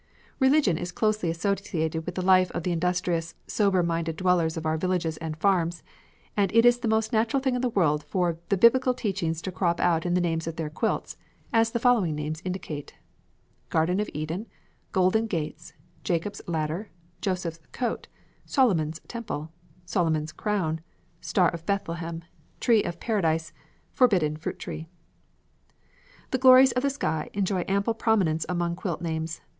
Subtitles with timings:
[0.39, 4.75] Religion is closely associated with the life of the industrious, sober minded dwellers of our
[4.75, 5.83] villages and farms,
[6.35, 9.51] and it is the most natural thing in the world for the Biblical teachings to
[9.51, 11.17] crop out in the names of their quilts,
[11.53, 12.95] as the following names indicate:
[13.69, 14.47] Garden of Eden
[14.91, 15.73] Golden Gates
[16.03, 16.89] Jacob's Ladder
[17.21, 18.07] Joseph's Coat
[18.43, 19.51] Solomon's Temple
[19.85, 20.81] Solomon's Crown
[21.19, 22.23] Star of Bethlehem
[22.59, 23.53] Tree of Paradise
[23.91, 24.87] Forbidden Fruit Tree
[26.31, 29.41] The glories of the sky enjoy ample prominence among quilt names.